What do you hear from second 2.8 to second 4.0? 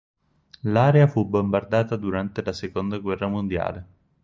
guerra mondiale.